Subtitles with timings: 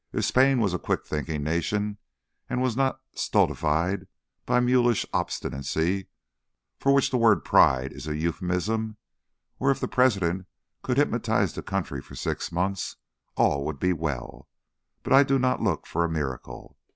[0.11, 1.99] If Spain was a quick thinking nation
[2.49, 4.07] and was not stultified
[4.47, 6.07] by a mulish obstinacy
[6.79, 8.97] for which the word 'pride' is a euphemism,
[9.59, 10.47] or if the President
[10.81, 12.95] could hypnotize the country for six months,
[13.37, 14.47] all would be well,
[15.03, 16.79] but I do not look for a miracle.